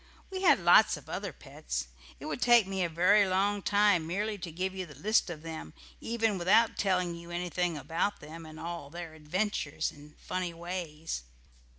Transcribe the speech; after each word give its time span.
We 0.31 0.41
had 0.41 0.57
lots 0.59 0.97
of 0.97 1.07
other 1.07 1.31
pets; 1.31 1.89
it 2.19 2.25
would 2.25 2.41
take 2.41 2.65
me 2.65 2.83
a 2.83 2.89
very 2.89 3.27
long 3.27 3.61
time 3.61 4.07
merely 4.07 4.35
to 4.39 4.51
give 4.51 4.73
you 4.73 4.87
the 4.87 4.95
list 4.95 5.29
of 5.29 5.43
them 5.43 5.75
even 5.99 6.39
without 6.39 6.75
telling 6.75 7.13
you 7.13 7.29
anything 7.29 7.77
about 7.77 8.19
them, 8.19 8.43
and 8.43 8.59
all 8.59 8.89
their 8.89 9.13
adventures 9.13 9.91
and 9.91 10.17
funny 10.17 10.55
ways. 10.55 11.21